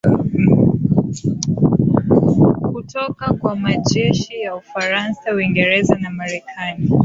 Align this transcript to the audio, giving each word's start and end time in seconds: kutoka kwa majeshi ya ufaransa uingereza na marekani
kutoka 2.71 3.33
kwa 3.33 3.55
majeshi 3.55 4.41
ya 4.41 4.55
ufaransa 4.55 5.33
uingereza 5.33 5.95
na 5.95 6.09
marekani 6.09 6.89